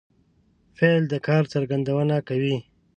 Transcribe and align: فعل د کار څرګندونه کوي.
فعل 0.77 1.03
د 1.11 1.13
کار 1.27 1.43
څرګندونه 1.53 2.15
کوي. 2.27 2.57